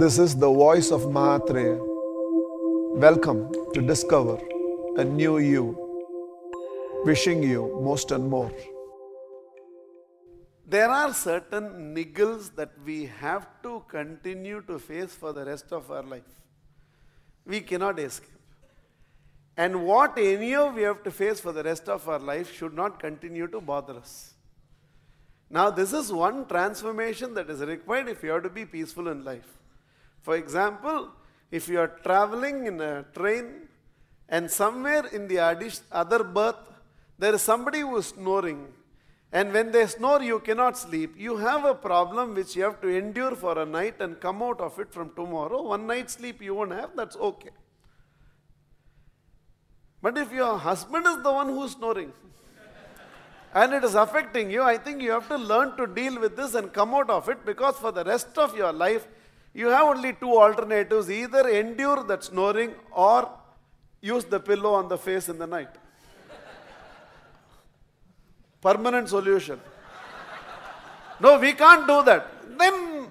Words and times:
This 0.00 0.16
is 0.20 0.36
the 0.36 0.48
voice 0.48 0.92
of 0.92 1.06
Mahatria. 1.14 1.76
Welcome 3.04 3.50
to 3.74 3.82
discover 3.82 4.38
a 4.96 5.04
new 5.04 5.38
you. 5.38 5.64
Wishing 7.04 7.42
you 7.42 7.80
most 7.82 8.12
and 8.12 8.30
more. 8.30 8.52
There 10.64 10.88
are 10.88 11.12
certain 11.12 11.96
niggles 11.96 12.54
that 12.54 12.70
we 12.84 13.06
have 13.06 13.48
to 13.64 13.82
continue 13.88 14.62
to 14.68 14.78
face 14.78 15.16
for 15.16 15.32
the 15.32 15.44
rest 15.44 15.72
of 15.72 15.90
our 15.90 16.04
life. 16.04 16.32
We 17.44 17.60
cannot 17.60 17.98
escape. 17.98 18.38
And 19.56 19.84
what 19.84 20.16
any 20.16 20.54
of 20.54 20.74
we 20.74 20.82
have 20.82 21.02
to 21.02 21.10
face 21.10 21.40
for 21.40 21.50
the 21.50 21.64
rest 21.64 21.88
of 21.88 22.08
our 22.08 22.20
life 22.20 22.56
should 22.56 22.72
not 22.72 23.00
continue 23.00 23.48
to 23.48 23.60
bother 23.60 23.96
us. 23.96 24.34
Now, 25.50 25.70
this 25.70 25.92
is 25.92 26.12
one 26.12 26.46
transformation 26.46 27.34
that 27.34 27.50
is 27.50 27.62
required 27.62 28.08
if 28.08 28.22
you 28.22 28.30
have 28.30 28.44
to 28.44 28.48
be 28.48 28.64
peaceful 28.64 29.08
in 29.08 29.24
life. 29.24 29.57
For 30.22 30.36
example, 30.36 31.10
if 31.50 31.68
you 31.68 31.80
are 31.80 31.92
traveling 32.02 32.66
in 32.66 32.80
a 32.80 33.04
train 33.14 33.68
and 34.28 34.50
somewhere 34.50 35.06
in 35.06 35.28
the 35.28 35.38
other 35.90 36.22
berth 36.22 36.56
there 37.18 37.34
is 37.34 37.42
somebody 37.42 37.80
who 37.80 37.96
is 37.96 38.06
snoring, 38.06 38.68
and 39.32 39.52
when 39.52 39.72
they 39.72 39.86
snore, 39.86 40.22
you 40.22 40.38
cannot 40.40 40.78
sleep, 40.78 41.14
you 41.18 41.36
have 41.36 41.64
a 41.64 41.74
problem 41.74 42.34
which 42.34 42.56
you 42.56 42.62
have 42.62 42.80
to 42.80 42.88
endure 42.88 43.34
for 43.34 43.58
a 43.58 43.66
night 43.66 44.00
and 44.00 44.18
come 44.20 44.42
out 44.42 44.60
of 44.60 44.78
it 44.78 44.92
from 44.92 45.10
tomorrow. 45.14 45.62
One 45.62 45.86
night 45.86 46.10
sleep 46.10 46.40
you 46.40 46.54
won't 46.54 46.72
have, 46.72 46.90
that's 46.96 47.16
okay. 47.16 47.50
But 50.00 50.16
if 50.16 50.32
your 50.32 50.56
husband 50.56 51.06
is 51.06 51.22
the 51.22 51.32
one 51.32 51.48
who 51.48 51.64
is 51.64 51.72
snoring, 51.72 52.12
and 53.54 53.74
it 53.74 53.84
is 53.84 53.96
affecting 53.96 54.50
you, 54.50 54.62
I 54.62 54.78
think 54.78 55.02
you 55.02 55.10
have 55.10 55.28
to 55.28 55.36
learn 55.36 55.76
to 55.76 55.86
deal 55.86 56.18
with 56.20 56.36
this 56.36 56.54
and 56.54 56.72
come 56.72 56.94
out 56.94 57.10
of 57.10 57.28
it 57.28 57.44
because 57.44 57.76
for 57.76 57.92
the 57.92 58.04
rest 58.04 58.38
of 58.38 58.56
your 58.56 58.72
life, 58.72 59.08
you 59.60 59.68
have 59.74 59.86
only 59.92 60.12
two 60.22 60.32
alternatives 60.42 61.10
either 61.10 61.48
endure 61.48 62.04
that 62.10 62.22
snoring 62.22 62.74
or 62.92 63.28
use 64.00 64.24
the 64.34 64.38
pillow 64.38 64.74
on 64.74 64.88
the 64.88 64.96
face 64.96 65.28
in 65.28 65.38
the 65.38 65.48
night. 65.48 65.72
Permanent 68.60 69.08
solution. 69.08 69.60
No, 71.20 71.38
we 71.40 71.52
can't 71.54 71.88
do 71.88 72.02
that. 72.04 72.28
Then, 72.56 73.08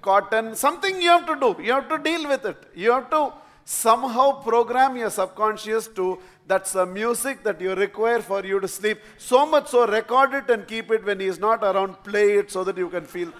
cotton, 0.00 0.54
something 0.54 1.02
you 1.02 1.08
have 1.08 1.26
to 1.26 1.34
do. 1.34 1.50
You 1.60 1.72
have 1.72 1.88
to 1.88 1.98
deal 1.98 2.28
with 2.28 2.44
it. 2.44 2.58
You 2.76 2.92
have 2.92 3.10
to 3.10 3.32
somehow 3.64 4.26
program 4.42 4.96
your 4.96 5.10
subconscious 5.10 5.88
to 5.88 6.20
that's 6.46 6.72
the 6.72 6.86
music 6.86 7.42
that 7.42 7.60
you 7.60 7.74
require 7.74 8.20
for 8.20 8.44
you 8.44 8.60
to 8.60 8.68
sleep. 8.68 9.00
So 9.18 9.44
much 9.44 9.68
so, 9.68 9.88
record 9.88 10.34
it 10.34 10.48
and 10.50 10.66
keep 10.68 10.92
it 10.92 11.04
when 11.04 11.18
he 11.18 11.26
is 11.26 11.40
not 11.40 11.64
around. 11.64 12.02
Play 12.04 12.38
it 12.38 12.52
so 12.52 12.62
that 12.62 12.78
you 12.78 12.88
can 12.88 13.04
feel. 13.04 13.32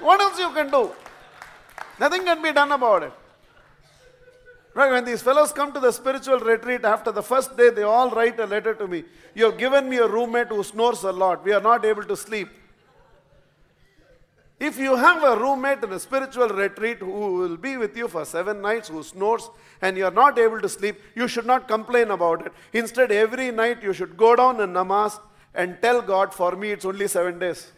What 0.00 0.20
else 0.20 0.38
you 0.38 0.50
can 0.52 0.70
do? 0.70 0.90
Nothing 2.00 2.24
can 2.24 2.42
be 2.42 2.50
done 2.50 2.72
about 2.72 3.02
it. 3.02 3.12
Right, 4.72 4.90
when 4.90 5.04
these 5.04 5.20
fellows 5.20 5.52
come 5.52 5.72
to 5.72 5.80
the 5.80 5.92
spiritual 5.92 6.38
retreat 6.38 6.84
after 6.84 7.12
the 7.12 7.22
first 7.22 7.56
day, 7.56 7.70
they 7.70 7.82
all 7.82 8.10
write 8.10 8.40
a 8.40 8.46
letter 8.46 8.72
to 8.74 8.86
me. 8.86 9.04
You 9.34 9.46
have 9.46 9.58
given 9.58 9.88
me 9.88 9.98
a 9.98 10.08
roommate 10.08 10.48
who 10.48 10.62
snores 10.62 11.02
a 11.02 11.12
lot. 11.12 11.44
We 11.44 11.52
are 11.52 11.60
not 11.60 11.84
able 11.84 12.04
to 12.04 12.16
sleep. 12.16 12.48
If 14.58 14.78
you 14.78 14.96
have 14.96 15.22
a 15.22 15.36
roommate 15.38 15.82
in 15.82 15.92
a 15.92 15.98
spiritual 15.98 16.48
retreat 16.48 16.98
who 16.98 17.34
will 17.34 17.56
be 17.56 17.76
with 17.76 17.96
you 17.96 18.08
for 18.08 18.24
seven 18.24 18.62
nights, 18.62 18.88
who 18.88 19.02
snores, 19.02 19.50
and 19.82 19.96
you 19.96 20.04
are 20.04 20.10
not 20.10 20.38
able 20.38 20.60
to 20.60 20.68
sleep, 20.68 21.00
you 21.14 21.28
should 21.28 21.46
not 21.46 21.66
complain 21.66 22.10
about 22.10 22.46
it. 22.46 22.52
Instead, 22.72 23.10
every 23.10 23.50
night 23.50 23.82
you 23.82 23.92
should 23.92 24.16
go 24.16 24.36
down 24.36 24.60
in 24.60 24.72
namaz 24.72 25.18
and 25.54 25.78
tell 25.82 26.00
God, 26.00 26.32
for 26.32 26.52
me 26.56 26.70
it's 26.72 26.84
only 26.84 27.08
seven 27.08 27.38
days. 27.38 27.72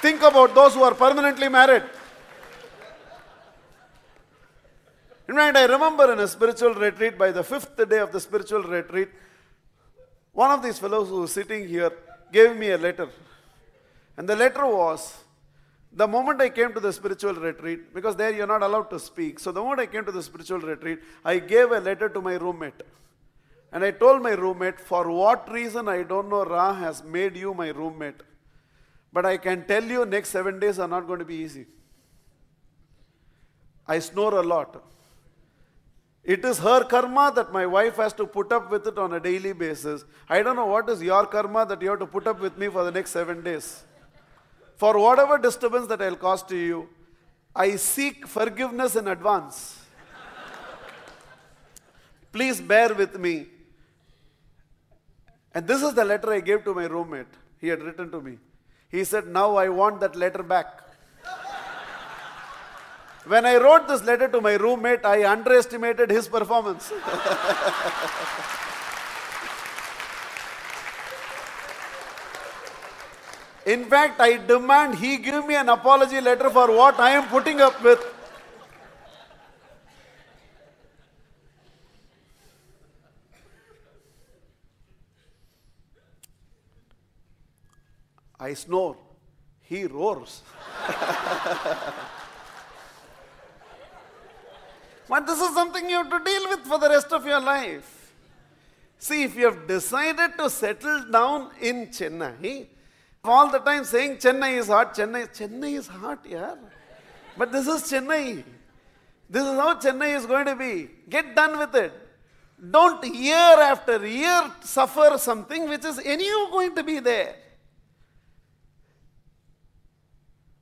Think 0.00 0.22
about 0.22 0.54
those 0.54 0.74
who 0.74 0.82
are 0.82 0.94
permanently 0.94 1.48
married. 1.48 1.82
In 5.28 5.34
fact, 5.34 5.56
I 5.56 5.66
remember 5.66 6.12
in 6.12 6.20
a 6.20 6.28
spiritual 6.28 6.74
retreat, 6.74 7.18
by 7.18 7.32
the 7.32 7.42
fifth 7.42 7.76
day 7.88 7.98
of 7.98 8.12
the 8.12 8.20
spiritual 8.20 8.62
retreat, 8.62 9.08
one 10.32 10.50
of 10.50 10.62
these 10.62 10.78
fellows 10.78 11.08
who 11.08 11.22
was 11.22 11.32
sitting 11.32 11.68
here 11.68 11.92
gave 12.32 12.56
me 12.56 12.70
a 12.70 12.78
letter. 12.78 13.08
And 14.16 14.28
the 14.28 14.36
letter 14.36 14.64
was 14.66 15.18
the 15.92 16.06
moment 16.06 16.40
I 16.40 16.48
came 16.50 16.72
to 16.74 16.80
the 16.80 16.92
spiritual 16.92 17.34
retreat, 17.34 17.92
because 17.92 18.14
there 18.14 18.32
you're 18.32 18.46
not 18.46 18.62
allowed 18.62 18.90
to 18.90 18.98
speak. 19.00 19.38
So 19.38 19.52
the 19.52 19.60
moment 19.60 19.80
I 19.80 19.86
came 19.86 20.04
to 20.04 20.12
the 20.12 20.22
spiritual 20.22 20.60
retreat, 20.60 21.00
I 21.24 21.40
gave 21.40 21.72
a 21.72 21.80
letter 21.80 22.08
to 22.08 22.20
my 22.20 22.34
roommate. 22.34 22.82
And 23.72 23.84
I 23.84 23.90
told 23.90 24.22
my 24.22 24.30
roommate, 24.30 24.80
for 24.80 25.10
what 25.10 25.50
reason 25.50 25.88
I 25.88 26.04
don't 26.04 26.28
know, 26.30 26.44
Ra 26.44 26.72
has 26.72 27.02
made 27.02 27.36
you 27.36 27.52
my 27.52 27.68
roommate. 27.68 28.22
But 29.12 29.26
I 29.26 29.36
can 29.36 29.66
tell 29.66 29.84
you, 29.84 30.04
next 30.04 30.30
seven 30.30 30.58
days 30.60 30.78
are 30.78 30.88
not 30.88 31.06
going 31.06 31.18
to 31.18 31.24
be 31.24 31.36
easy. 31.36 31.66
I 33.86 33.98
snore 34.00 34.34
a 34.34 34.42
lot. 34.42 34.82
It 36.22 36.44
is 36.44 36.58
her 36.58 36.84
karma 36.84 37.32
that 37.34 37.52
my 37.52 37.64
wife 37.64 37.96
has 37.96 38.12
to 38.14 38.26
put 38.26 38.52
up 38.52 38.70
with 38.70 38.86
it 38.86 38.98
on 38.98 39.14
a 39.14 39.20
daily 39.20 39.54
basis. 39.54 40.04
I 40.28 40.42
don't 40.42 40.56
know 40.56 40.66
what 40.66 40.88
is 40.90 41.02
your 41.02 41.24
karma 41.26 41.64
that 41.64 41.80
you 41.80 41.88
have 41.88 42.00
to 42.00 42.06
put 42.06 42.26
up 42.26 42.38
with 42.40 42.58
me 42.58 42.68
for 42.68 42.84
the 42.84 42.90
next 42.90 43.12
seven 43.12 43.42
days. 43.42 43.84
For 44.76 44.98
whatever 44.98 45.38
disturbance 45.38 45.86
that 45.86 46.02
I'll 46.02 46.16
cause 46.16 46.42
to 46.44 46.56
you, 46.56 46.88
I 47.56 47.76
seek 47.76 48.26
forgiveness 48.26 48.94
in 48.94 49.08
advance. 49.08 49.80
Please 52.30 52.60
bear 52.60 52.94
with 52.94 53.18
me. 53.18 53.46
And 55.54 55.66
this 55.66 55.82
is 55.82 55.94
the 55.94 56.04
letter 56.04 56.30
I 56.32 56.40
gave 56.40 56.62
to 56.64 56.74
my 56.74 56.84
roommate. 56.84 57.26
He 57.58 57.68
had 57.68 57.82
written 57.82 58.10
to 58.10 58.20
me. 58.20 58.38
He 58.90 59.04
said, 59.04 59.26
Now 59.26 59.56
I 59.56 59.68
want 59.68 60.00
that 60.00 60.16
letter 60.16 60.42
back. 60.42 60.82
when 63.26 63.44
I 63.44 63.56
wrote 63.56 63.86
this 63.86 64.02
letter 64.02 64.28
to 64.28 64.40
my 64.40 64.54
roommate, 64.54 65.04
I 65.04 65.30
underestimated 65.30 66.10
his 66.10 66.26
performance. 66.28 66.90
In 73.66 73.84
fact, 73.84 74.18
I 74.18 74.38
demand 74.38 74.94
he 74.94 75.18
give 75.18 75.46
me 75.46 75.54
an 75.54 75.68
apology 75.68 76.22
letter 76.22 76.48
for 76.48 76.74
what 76.74 76.98
I 76.98 77.10
am 77.10 77.28
putting 77.28 77.60
up 77.60 77.82
with. 77.82 78.02
I 88.40 88.54
snore, 88.54 88.96
he 89.62 89.84
roars. 89.84 90.42
but 95.08 95.26
this 95.26 95.40
is 95.40 95.54
something 95.54 95.90
you 95.90 95.96
have 95.96 96.10
to 96.10 96.20
deal 96.24 96.48
with 96.50 96.60
for 96.60 96.78
the 96.78 96.88
rest 96.88 97.12
of 97.12 97.26
your 97.26 97.40
life. 97.40 98.12
See, 98.98 99.24
if 99.24 99.36
you 99.36 99.46
have 99.46 99.66
decided 99.66 100.38
to 100.38 100.48
settle 100.50 101.04
down 101.10 101.50
in 101.60 101.88
Chennai, 101.88 102.66
all 103.24 103.50
the 103.50 103.58
time 103.58 103.84
saying 103.84 104.18
Chennai 104.18 104.58
is 104.58 104.68
hot, 104.68 104.94
Chennai, 104.94 105.28
Chennai 105.28 105.78
is 105.78 105.86
hot, 105.86 106.24
yeah. 106.28 106.54
But 107.36 107.52
this 107.52 107.66
is 107.66 107.82
Chennai. 107.82 108.44
This 109.30 109.42
is 109.42 109.54
how 109.54 109.74
Chennai 109.74 110.16
is 110.16 110.26
going 110.26 110.46
to 110.46 110.56
be. 110.56 110.88
Get 111.08 111.34
done 111.36 111.58
with 111.58 111.74
it. 111.74 111.92
Don't 112.70 113.04
year 113.14 113.34
after 113.34 114.04
year 114.06 114.50
suffer 114.62 115.16
something 115.18 115.68
which 115.68 115.84
is 115.84 115.98
anyhow 116.00 116.50
going 116.50 116.74
to 116.74 116.82
be 116.82 116.98
there. 116.98 117.36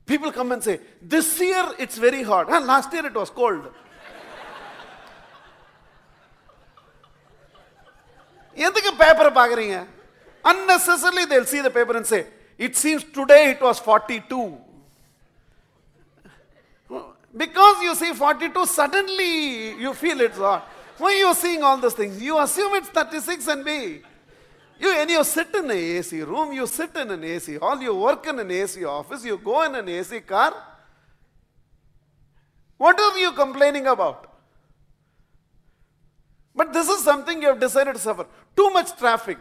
People 0.06 0.32
come 0.32 0.52
and 0.52 0.62
say, 0.62 0.80
This 1.00 1.40
year 1.40 1.64
it's 1.78 1.96
very 1.96 2.22
hot. 2.22 2.50
And 2.50 2.66
last 2.66 2.92
year 2.92 3.06
it 3.06 3.14
was 3.14 3.30
cold. 3.30 3.64
எதுக்கு 8.66 8.90
பேப்பரை 9.02 9.30
பார்க்குறீங்க 9.40 9.76
unnecessarily 10.50 11.24
they'll 11.30 11.50
see 11.52 11.62
the 11.66 11.72
paper 11.76 11.94
and 11.98 12.06
say 12.12 12.20
it 12.66 12.72
seems 12.82 13.02
today 13.18 13.42
it 13.52 13.60
was 13.66 13.78
42 13.78 14.38
because 17.42 17.76
you 17.86 17.92
see 18.00 18.10
42 18.12 18.66
suddenly 18.78 19.34
you 19.84 19.92
feel 20.02 20.20
it's 20.26 20.40
hot 20.46 20.62
why 21.02 21.10
are 21.12 21.20
you 21.24 21.30
seeing 21.42 21.62
all 21.68 21.78
those 21.84 21.96
things 22.00 22.20
you 22.28 22.34
assume 22.44 22.74
it's 22.78 22.90
36 22.90 23.48
and 23.54 23.64
b 23.68 23.70
you 24.79 24.93
and 24.93 25.09
you 25.09 25.23
sit 25.23 25.53
in 25.55 25.65
an 25.65 25.71
AC 25.71 26.21
room, 26.21 26.51
you 26.53 26.67
sit 26.67 26.95
in 26.95 27.11
an 27.11 27.23
AC 27.23 27.55
hall, 27.55 27.81
you 27.81 27.95
work 27.95 28.25
in 28.27 28.39
an 28.39 28.51
AC 28.51 28.83
office, 28.85 29.23
you 29.25 29.37
go 29.37 29.63
in 29.63 29.75
an 29.75 29.87
AC 29.87 30.19
car. 30.21 30.53
What 32.77 32.99
are 32.99 33.17
you 33.17 33.31
complaining 33.31 33.87
about? 33.87 34.33
But 36.55 36.73
this 36.73 36.89
is 36.89 37.03
something 37.03 37.41
you 37.41 37.49
have 37.49 37.59
decided 37.59 37.93
to 37.93 37.99
suffer. 37.99 38.25
Too 38.55 38.69
much 38.71 38.97
traffic. 38.97 39.37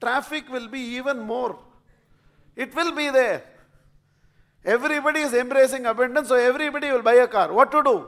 Traffic 0.00 0.48
will 0.48 0.68
be 0.68 0.80
even 0.80 1.18
more. 1.18 1.58
It 2.56 2.74
will 2.74 2.92
be 2.92 3.10
there. 3.10 3.42
Everybody 4.64 5.20
is 5.20 5.32
embracing 5.32 5.86
abundance, 5.86 6.28
so 6.28 6.34
everybody 6.34 6.90
will 6.90 7.02
buy 7.02 7.14
a 7.14 7.26
car. 7.26 7.52
What 7.52 7.72
to 7.72 7.82
do? 7.82 8.06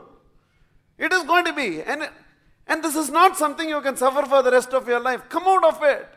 It 0.97 1.11
is 1.11 1.23
going 1.23 1.45
to 1.45 1.53
be. 1.53 1.81
And, 1.81 2.09
and 2.67 2.83
this 2.83 2.95
is 2.95 3.09
not 3.09 3.37
something 3.37 3.67
you 3.67 3.81
can 3.81 3.97
suffer 3.97 4.25
for 4.25 4.43
the 4.43 4.51
rest 4.51 4.73
of 4.73 4.87
your 4.87 4.99
life. 4.99 5.27
Come 5.29 5.43
out 5.43 5.63
of 5.65 5.83
it. 5.83 6.07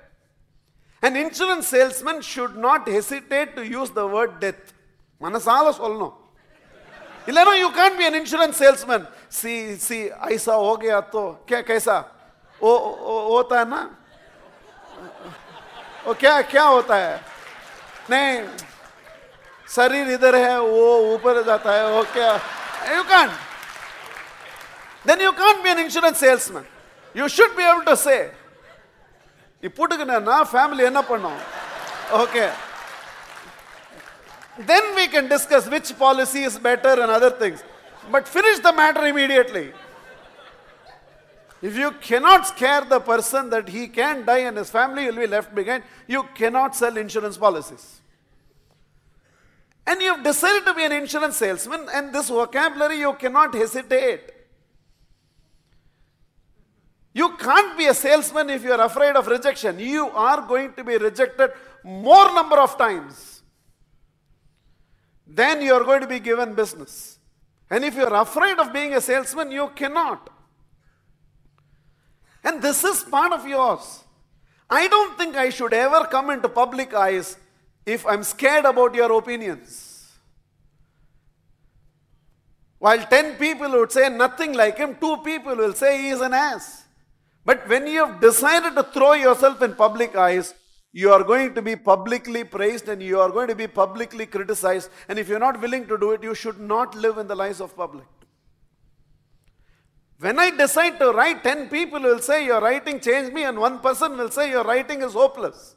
An 1.03 1.15
insurance 1.15 1.67
salesman 1.67 2.21
should 2.21 2.55
not 2.55 2.87
hesitate 2.87 3.55
to 3.55 3.63
use 3.65 3.89
the 3.91 4.05
word 4.15 4.33
death. 4.39 4.63
மனசால 5.21 5.71
சொல்லணும் 5.79 6.13
இல்லைன்னா 7.29 7.53
you 7.63 7.67
Khan 7.79 7.95
B 7.99 8.05
an 8.09 8.15
insurance 8.21 8.57
salesman 8.63 9.01
सी 9.39 9.53
सी 9.87 9.97
ऐसा 10.35 10.53
हो 10.65 10.71
गया 10.83 10.99
तो 11.13 11.21
क्या 11.49 11.59
कैसा 11.69 11.97
ओ, 12.61 12.71
ओ 13.11 13.13
होता 13.35 13.59
है 13.59 13.65
ना 13.73 13.81
वो 16.05 16.13
क्या 16.23 16.33
क्या 16.53 16.63
होता 16.75 16.95
है 17.03 17.13
नहीं 18.11 18.33
शरीर 19.67 20.09
इधर 20.17 20.35
है 20.35 20.55
वो 20.59 20.83
ऊपर 21.13 21.41
जाता 21.49 21.69
है 21.77 21.83
वो 21.95 22.03
क्या 22.15 22.31
you 22.95 23.03
can't 23.13 23.29
then 25.05 25.19
you 25.19 25.31
can't 25.33 25.63
be 25.63 25.69
an 25.75 25.79
insurance 25.85 26.19
salesman 26.25 26.65
you 27.19 27.27
should 27.35 27.53
be 27.59 27.63
able 27.71 27.85
to 27.91 27.95
say 28.07 28.19
நீ 29.61 29.69
போட்டுக்கினா 29.77 30.37
ஃபேமிலி 30.53 30.83
என்ன 30.91 31.03
பண்ணும் 31.11 31.41
okay 32.23 32.45
then 34.69 34.85
we 34.97 35.03
can 35.13 35.25
discuss 35.33 35.65
which 35.73 35.89
policy 35.97 36.41
is 36.47 36.55
better 36.65 36.93
and 37.03 37.11
other 37.17 37.29
things 37.41 37.59
but 38.13 38.23
finish 38.33 38.57
the 38.65 38.73
matter 38.79 39.03
immediately 39.11 39.63
if 41.69 41.77
you 41.81 41.89
cannot 42.07 42.41
scare 42.47 42.83
the 42.93 42.99
person 42.99 43.49
that 43.53 43.69
he 43.75 43.83
can 43.99 44.25
die 44.25 44.43
and 44.49 44.57
his 44.57 44.69
family 44.69 45.05
will 45.07 45.19
be 45.25 45.29
left 45.35 45.53
behind 45.59 45.83
you 46.07 46.21
cannot 46.39 46.75
sell 46.81 46.97
insurance 46.97 47.37
policies 47.45 47.85
and 49.87 50.01
you 50.01 50.11
have 50.13 50.23
decided 50.23 50.65
to 50.65 50.73
be 50.73 50.83
an 50.89 50.91
insurance 50.91 51.37
salesman 51.37 51.87
and 51.93 52.13
this 52.13 52.29
vocabulary 52.29 52.99
you 53.05 53.13
cannot 53.23 53.53
hesitate 53.53 54.25
you 57.16 57.34
can't 57.38 57.78
be 57.78 57.86
a 57.86 57.94
salesman 57.94 58.50
if 58.50 58.62
you 58.62 58.72
are 58.72 58.82
afraid 58.82 59.16
of 59.16 59.26
rejection. 59.26 59.78
You 59.78 60.08
are 60.10 60.42
going 60.46 60.74
to 60.74 60.84
be 60.84 60.98
rejected 60.98 61.50
more 61.82 62.26
number 62.34 62.58
of 62.58 62.76
times. 62.76 63.40
Then 65.26 65.62
you 65.62 65.72
are 65.72 65.82
going 65.82 66.02
to 66.02 66.06
be 66.06 66.20
given 66.20 66.52
business. 66.52 67.18
And 67.70 67.86
if 67.86 67.94
you 67.94 68.04
are 68.04 68.20
afraid 68.20 68.58
of 68.58 68.70
being 68.70 68.92
a 68.92 69.00
salesman, 69.00 69.50
you 69.50 69.70
cannot. 69.74 70.28
And 72.44 72.60
this 72.60 72.84
is 72.84 73.02
part 73.04 73.32
of 73.32 73.48
yours. 73.48 74.04
I 74.68 74.86
don't 74.86 75.16
think 75.16 75.36
I 75.36 75.48
should 75.48 75.72
ever 75.72 76.04
come 76.10 76.28
into 76.28 76.50
public 76.50 76.92
eyes 76.92 77.38
if 77.86 78.06
I'm 78.06 78.24
scared 78.24 78.66
about 78.66 78.94
your 78.94 79.10
opinions. 79.18 80.12
While 82.78 83.06
10 83.06 83.36
people 83.36 83.70
would 83.70 83.90
say 83.90 84.10
nothing 84.10 84.52
like 84.52 84.76
him, 84.76 84.96
two 85.00 85.16
people 85.24 85.56
will 85.56 85.72
say 85.72 86.02
he 86.02 86.08
is 86.10 86.20
an 86.20 86.34
ass. 86.34 86.82
But 87.46 87.66
when 87.68 87.86
you 87.86 88.04
have 88.04 88.20
decided 88.20 88.74
to 88.74 88.82
throw 88.82 89.12
yourself 89.12 89.62
in 89.62 89.74
public 89.74 90.16
eyes, 90.16 90.52
you 90.92 91.12
are 91.12 91.22
going 91.22 91.54
to 91.54 91.62
be 91.62 91.76
publicly 91.76 92.42
praised 92.42 92.88
and 92.88 93.00
you 93.00 93.20
are 93.20 93.30
going 93.30 93.46
to 93.48 93.54
be 93.54 93.68
publicly 93.68 94.26
criticized. 94.26 94.90
And 95.08 95.18
if 95.18 95.28
you're 95.28 95.38
not 95.38 95.60
willing 95.60 95.86
to 95.86 95.96
do 95.96 96.10
it, 96.10 96.24
you 96.24 96.34
should 96.34 96.58
not 96.58 96.96
live 96.96 97.18
in 97.18 97.28
the 97.28 97.36
lives 97.36 97.60
of 97.60 97.76
public. 97.76 98.06
When 100.18 100.40
I 100.40 100.50
decide 100.50 100.98
to 100.98 101.12
write, 101.12 101.44
10 101.44 101.68
people 101.68 102.00
will 102.00 102.18
say 102.18 102.46
your 102.46 102.60
writing 102.60 102.98
changed 102.98 103.32
me, 103.32 103.44
and 103.44 103.58
one 103.58 103.80
person 103.80 104.16
will 104.16 104.30
say 104.30 104.50
your 104.50 104.64
writing 104.64 105.02
is 105.02 105.12
hopeless. 105.12 105.76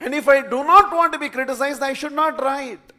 And 0.00 0.14
if 0.14 0.28
I 0.28 0.42
do 0.42 0.64
not 0.64 0.92
want 0.92 1.12
to 1.14 1.18
be 1.18 1.28
criticized, 1.28 1.82
I 1.82 1.92
should 1.92 2.12
not 2.12 2.42
write. 2.42 2.92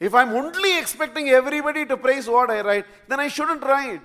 If 0.00 0.12
I'm 0.12 0.30
only 0.30 0.76
expecting 0.78 1.30
everybody 1.30 1.86
to 1.86 1.96
praise 1.96 2.28
what 2.28 2.50
I 2.50 2.60
write, 2.60 2.86
then 3.08 3.20
I 3.20 3.28
shouldn't 3.28 3.62
write. 3.62 4.02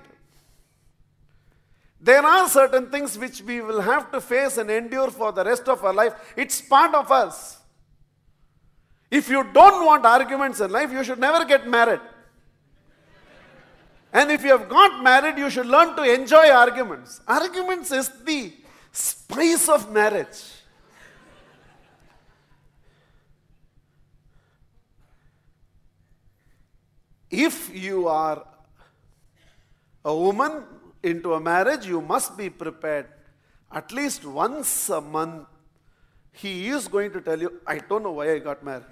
There 2.00 2.24
are 2.24 2.48
certain 2.48 2.90
things 2.90 3.18
which 3.18 3.42
we 3.42 3.60
will 3.60 3.82
have 3.82 4.10
to 4.12 4.20
face 4.20 4.56
and 4.56 4.70
endure 4.70 5.10
for 5.10 5.32
the 5.32 5.44
rest 5.44 5.68
of 5.68 5.84
our 5.84 5.92
life. 5.92 6.14
It's 6.34 6.60
part 6.62 6.94
of 6.94 7.12
us. 7.12 7.58
If 9.10 9.28
you 9.28 9.44
don't 9.52 9.84
want 9.84 10.06
arguments 10.06 10.60
in 10.60 10.70
life, 10.70 10.90
you 10.90 11.04
should 11.04 11.18
never 11.18 11.44
get 11.44 11.68
married. 11.68 12.00
And 14.12 14.30
if 14.30 14.42
you 14.42 14.50
have 14.50 14.68
got 14.68 15.02
married, 15.02 15.36
you 15.36 15.50
should 15.50 15.66
learn 15.66 15.94
to 15.96 16.02
enjoy 16.02 16.50
arguments. 16.50 17.20
Arguments 17.28 17.90
is 17.92 18.08
the 18.24 18.52
spice 18.92 19.68
of 19.68 19.92
marriage. 19.92 20.42
If 27.30 27.72
you 27.74 28.08
are 28.08 28.44
a 30.04 30.14
woman 30.14 30.64
into 31.02 31.34
a 31.34 31.40
marriage, 31.40 31.86
you 31.86 32.00
must 32.00 32.36
be 32.36 32.50
prepared. 32.50 33.06
At 33.72 33.92
least 33.92 34.24
once 34.24 34.90
a 34.90 35.00
month, 35.00 35.46
he 36.32 36.68
is 36.68 36.88
going 36.88 37.12
to 37.12 37.20
tell 37.20 37.40
you, 37.40 37.60
I 37.66 37.78
don't 37.78 38.02
know 38.02 38.12
why 38.12 38.32
I 38.32 38.38
got 38.38 38.64
married. 38.64 38.86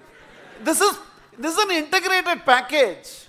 This 0.62 0.81
is, 0.81 0.99
this 1.37 1.56
is 1.56 1.64
an 1.64 1.70
integrated 1.70 2.44
package. 2.44 3.26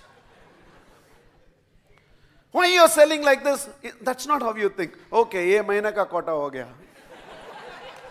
Why 2.50 2.66
you 2.66 2.80
are 2.80 2.88
selling 2.88 3.22
like 3.22 3.44
this? 3.44 3.68
That's 4.00 4.26
not 4.26 4.42
how 4.42 4.54
you 4.54 4.70
think. 4.70 4.96
Okay, 5.12 5.52
ye 5.52 5.60
mahina 5.62 5.92
ka 5.92 6.04
kota 6.04 6.32
ho 6.32 6.50
gaya. 6.50 6.66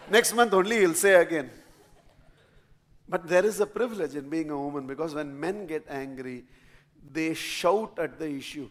Next 0.09 0.33
month 0.33 0.53
only 0.53 0.77
he'll 0.77 0.93
say 0.93 1.15
again. 1.15 1.49
But 3.07 3.27
there 3.27 3.45
is 3.45 3.59
a 3.59 3.65
privilege 3.65 4.15
in 4.15 4.29
being 4.29 4.49
a 4.49 4.57
woman 4.57 4.87
because 4.87 5.13
when 5.13 5.37
men 5.37 5.65
get 5.65 5.85
angry, 5.89 6.45
they 7.11 7.33
shout 7.33 7.97
at 7.99 8.19
the 8.19 8.29
issue. 8.29 8.69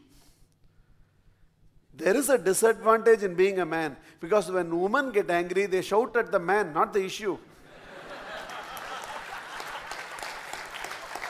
There 1.99 2.17
is 2.17 2.29
a 2.29 2.39
disadvantage 2.39 3.25
in 3.25 3.35
being 3.35 3.59
a 3.59 3.67
man 3.67 3.97
because 4.21 4.53
when 4.53 4.81
women 4.81 5.11
get 5.11 5.29
angry, 5.31 5.67
they 5.67 5.83
shout 5.83 6.17
at 6.17 6.31
the 6.31 6.39
man, 6.39 6.73
not 6.73 6.93
the 6.93 7.05
issue. 7.05 7.37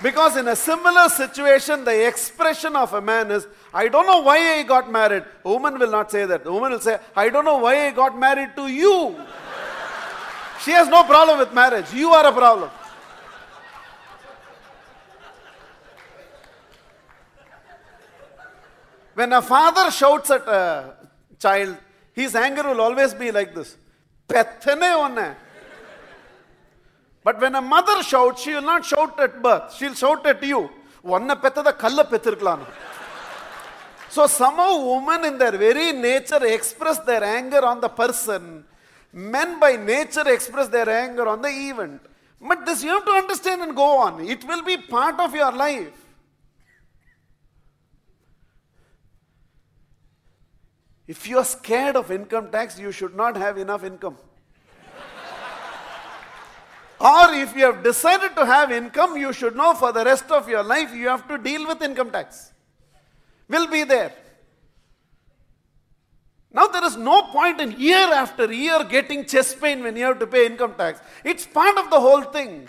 because 0.02 0.36
in 0.36 0.46
a 0.46 0.54
similar 0.54 1.08
situation, 1.08 1.84
the 1.84 2.06
expression 2.06 2.76
of 2.76 2.92
a 2.92 3.00
man 3.00 3.30
is, 3.30 3.46
I 3.72 3.88
don't 3.88 4.04
know 4.04 4.20
why 4.20 4.58
I 4.58 4.62
got 4.62 4.92
married. 4.92 5.24
A 5.42 5.50
woman 5.50 5.78
will 5.78 5.90
not 5.90 6.10
say 6.10 6.26
that. 6.26 6.44
The 6.44 6.52
woman 6.52 6.72
will 6.72 6.80
say, 6.80 6.98
I 7.16 7.30
don't 7.30 7.46
know 7.46 7.58
why 7.58 7.86
I 7.86 7.90
got 7.90 8.18
married 8.18 8.50
to 8.56 8.68
you. 8.68 9.16
she 10.62 10.72
has 10.72 10.86
no 10.86 11.02
problem 11.04 11.38
with 11.38 11.54
marriage. 11.54 11.86
You 11.94 12.10
are 12.10 12.26
a 12.26 12.32
problem. 12.32 12.70
When 19.17 19.31
a 19.33 19.41
father 19.41 19.91
shouts 19.91 20.31
at 20.31 20.47
a 20.47 20.93
child, 21.39 21.77
his 22.13 22.35
anger 22.35 22.63
will 22.63 22.81
always 22.81 23.13
be 23.13 23.31
like 23.31 23.53
this. 23.53 23.77
Pethane 24.27 24.91
onne. 25.05 25.35
But 27.23 27.39
when 27.39 27.55
a 27.55 27.61
mother 27.61 28.03
shouts, 28.03 28.41
she 28.41 28.53
will 28.53 28.61
not 28.61 28.85
shout 28.85 29.19
at 29.19 29.41
birth. 29.41 29.73
She'll 29.75 29.93
shout 30.03 30.25
at 30.25 30.41
you. 30.43 30.61
ஒன்ன 31.15 31.31
பெத்தத 31.43 31.69
கல்ல 31.83 32.01
பெத்திருக்கலாம் 32.11 32.65
So 34.15 34.23
somehow 34.41 34.71
women 34.89 35.21
in 35.29 35.35
their 35.41 35.55
very 35.63 35.85
nature 35.91 36.41
express 36.55 36.97
their 37.09 37.23
anger 37.37 37.61
on 37.69 37.77
the 37.85 37.89
person. 38.01 38.63
Men 39.33 39.49
by 39.63 39.71
nature 39.75 40.25
express 40.33 40.67
their 40.75 40.87
anger 40.87 41.25
on 41.31 41.39
the 41.45 41.51
event. 41.69 42.01
But 42.49 42.59
this 42.67 42.83
you 42.83 42.91
have 42.95 43.05
to 43.05 43.15
understand 43.21 43.63
and 43.65 43.75
go 43.75 43.89
on. 44.05 44.13
It 44.33 44.43
will 44.49 44.61
be 44.61 44.77
part 44.77 45.17
of 45.25 45.33
your 45.33 45.51
life. 45.51 45.97
If 51.08 51.26
you 51.26 51.38
are 51.38 51.44
scared 51.44 51.96
of 51.96 52.10
income 52.12 52.50
tax, 52.50 52.78
you 52.78 52.92
should 52.92 53.16
not 53.16 53.34
have 53.36 53.56
enough 53.56 53.82
income. 53.82 54.18
or 57.00 57.32
if 57.32 57.56
you 57.56 57.64
have 57.64 57.82
decided 57.82 58.36
to 58.36 58.44
have 58.44 58.70
income, 58.70 59.16
you 59.16 59.32
should 59.32 59.56
know 59.56 59.72
for 59.72 59.90
the 59.90 60.04
rest 60.04 60.30
of 60.30 60.48
your 60.50 60.62
life 60.62 60.94
you 60.94 61.08
have 61.08 61.26
to 61.28 61.38
deal 61.38 61.66
with 61.66 61.80
income 61.80 62.10
tax. 62.10 62.52
Will 63.48 63.66
be 63.66 63.84
there. 63.84 64.12
Now 66.52 66.66
there 66.66 66.84
is 66.84 66.96
no 66.96 67.22
point 67.22 67.60
in 67.60 67.72
year 67.72 68.12
after 68.12 68.52
year 68.52 68.84
getting 68.84 69.24
chest 69.24 69.60
pain 69.60 69.82
when 69.82 69.96
you 69.96 70.04
have 70.04 70.18
to 70.18 70.26
pay 70.26 70.44
income 70.44 70.74
tax. 70.76 71.00
It's 71.24 71.46
part 71.46 71.78
of 71.78 71.88
the 71.88 72.00
whole 72.00 72.22
thing. 72.22 72.68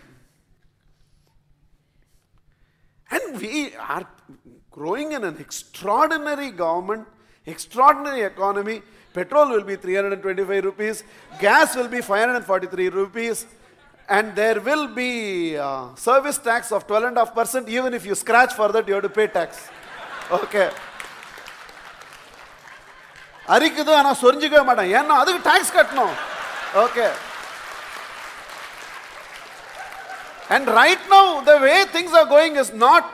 And 3.12 3.41
we 3.41 3.75
are 3.75 4.08
growing 4.72 5.13
in 5.13 5.24
an 5.24 5.38
extraordinary 5.39 6.51
government, 6.51 7.08
extraordinary 7.49 8.23
economy. 8.23 8.83
Petrol 9.12 9.49
will 9.50 9.62
be 9.62 9.76
325 9.76 10.64
rupees, 10.64 11.04
gas 11.40 11.76
will 11.76 11.88
be 11.88 12.00
543 12.00 12.88
rupees, 12.88 13.47
and 14.09 14.35
there 14.35 14.61
will 14.61 14.88
be 14.88 15.57
uh, 15.57 15.95
service 15.95 16.38
tax 16.38 16.73
of 16.73 16.87
12.5%. 16.87 17.69
Even 17.69 17.95
if 17.95 18.04
you 18.04 18.14
scratch 18.14 18.52
for 18.54 18.73
that, 18.73 18.88
you 18.88 18.95
have 18.95 19.04
to 19.04 19.09
pay 19.21 19.28
tax. 19.28 19.69
Okay. 20.40 20.69
அரிக்குது 23.54 23.93
ஆனால் 23.99 24.19
சொரிஞ்சிக்கவே 24.21 24.62
மாட்டேன் 24.69 24.93
ஏன்னா 24.99 25.14
அதுக்கு 25.23 25.40
tax 25.50 25.73
கட்டணும் 25.78 26.16
okay 26.85 27.07
And 30.54 30.66
right 30.69 31.02
now, 31.09 31.40
the 31.40 31.59
way 31.59 31.85
things 31.95 32.12
are 32.12 32.26
going 32.26 32.57
is 32.57 32.71
not 32.73 33.04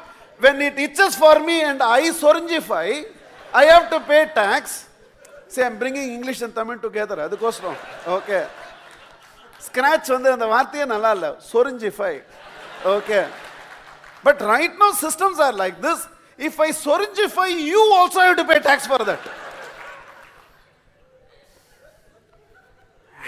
when 0.41 0.61
it 0.61 0.77
itches 0.87 1.15
for 1.15 1.39
me 1.39 1.63
and 1.63 1.81
I 1.81 2.11
soringify, 2.11 3.05
I 3.55 3.65
have 3.73 3.87
to 3.91 4.01
pay 4.01 4.23
tax. 4.35 4.87
See, 5.49 5.63
I'm 5.63 5.79
bringing 5.79 6.13
English 6.19 6.41
and 6.47 6.55
Tamil 6.55 6.79
together. 6.87 7.17
அதுக்கோசரம் 7.27 7.79
okay 8.17 8.41
scratch 9.67 10.11
வந்து 10.17 10.29
அந்த 10.37 10.47
வார்த்தையே 10.55 10.85
நல்லா 10.95 11.11
இல்லை 11.17 11.31
சொரிஞ்சிஃபை 11.53 12.15
okay 12.97 13.21
But 14.23 14.41
right 14.43 14.73
now, 14.79 14.93
systems 14.93 15.39
are 15.39 15.53
like 15.53 15.81
this. 15.81 16.07
If 16.37 16.59
I 16.61 16.71
syringify, 16.71 17.49
you 17.71 17.81
also 17.99 18.21
have 18.21 18.37
to 18.37 18.45
pay 18.45 18.59
tax 18.59 18.87
for 18.87 18.99
that. 18.99 19.21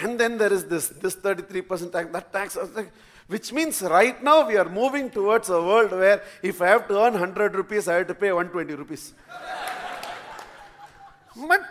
And 0.02 0.18
then 0.18 0.36
there 0.38 0.52
is 0.52 0.64
this, 0.64 0.88
this 0.88 1.16
33% 1.16 1.92
tax, 1.92 2.12
that 2.12 2.32
tax, 2.32 2.58
which 3.26 3.52
means 3.52 3.82
right 3.82 4.22
now 4.22 4.46
we 4.46 4.56
are 4.56 4.68
moving 4.68 5.08
towards 5.10 5.48
a 5.48 5.60
world 5.62 5.92
where 5.92 6.22
if 6.42 6.60
I 6.60 6.68
have 6.68 6.88
to 6.88 6.94
earn 7.02 7.12
100 7.12 7.54
rupees, 7.54 7.88
I 7.88 7.94
have 7.94 8.08
to 8.08 8.14
pay 8.14 8.32
120 8.32 8.74
rupees. 8.74 9.12
But 11.47 11.61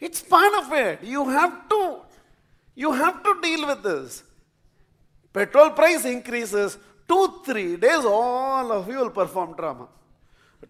it's 0.00 0.22
part 0.22 0.54
of 0.54 0.72
it. 0.72 1.02
You 1.02 1.28
have 1.28 1.68
to, 1.68 1.98
you 2.74 2.92
have 2.92 3.22
to 3.22 3.40
deal 3.42 3.66
with 3.66 3.82
this. 3.82 4.22
Petrol 5.32 5.70
price 5.70 6.04
increases, 6.04 6.78
two, 7.08 7.40
three 7.44 7.76
days, 7.76 8.04
all 8.04 8.72
of 8.72 8.88
you 8.88 8.98
will 8.98 9.10
perform 9.10 9.54
drama. 9.54 9.88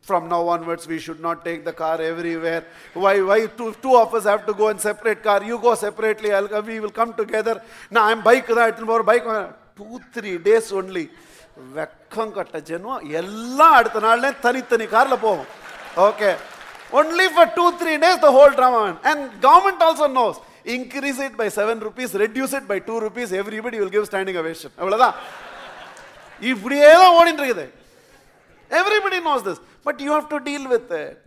From 0.00 0.28
now 0.28 0.49
onwards, 0.49 0.87
we 0.88 0.99
should 0.99 1.20
not 1.20 1.44
take 1.44 1.64
the 1.64 1.72
car 1.72 2.00
everywhere. 2.00 2.64
Why, 2.94 3.20
why 3.20 3.46
two, 3.46 3.75
two 3.82 3.96
of 3.96 4.14
us 4.14 4.25
have 4.25 4.46
to 4.46 4.54
go 4.54 4.68
in 4.68 4.78
separate 4.78 5.22
car? 5.22 5.44
You 5.44 5.58
go 5.58 5.75
separately, 5.75 6.32
I'll, 6.32 6.62
we 6.62 6.80
will 6.80 6.90
come 6.90 7.12
together. 7.14 7.62
Now 7.90 8.04
I'm 8.04 8.22
bike, 8.22 8.49
right? 8.49 8.76
Tomorrow 8.76 9.02
bike. 9.02 9.25
Two, 9.76 10.00
three 10.12 10.38
days 10.38 10.72
only. 10.72 11.11
வெக்கம் 11.76 12.32
கட்ட 12.32 12.58
ஜென்மம் 12.68 13.02
எல்லா 13.20 13.66
அடுத்த 13.78 14.00
நாள்லேயும் 14.00 14.38
தனித்தனி 14.40 14.87
காரில் 14.87 15.22
போகும் 15.25 15.49
okay 16.06 16.30
only 17.00 17.27
for 17.36 17.50
two 17.58 17.65
three 17.82 17.94
days 18.06 18.22
the 18.25 18.32
whole 18.38 18.53
drama 18.60 18.82
and 19.12 19.25
government 19.48 19.84
also 19.88 20.08
nose 20.20 20.39
increase 20.75 21.22
it 21.27 21.38
by 21.41 21.48
seven 21.58 21.82
rupees 21.88 22.13
reduce 22.24 22.56
it 22.60 22.67
by 22.72 22.79
two 22.89 22.96
rupees 23.06 23.34
everybody 23.41 23.77
will 23.82 23.94
give 23.96 24.08
standing 24.10 24.39
ovation 24.44 24.74
அவ்வளவுதான் 24.82 25.15
இப்படியே 26.41 26.89
தான் 27.03 27.15
ஓடிட்டு 27.20 27.41
இருக்குது 27.44 27.67
everybody 28.72 29.20
knows 29.29 29.46
this 29.48 29.62
but 29.88 30.01
you 30.06 30.12
have 30.15 30.27
to 30.34 30.39
deal 30.50 30.67
with 30.75 30.91
it 31.03 31.24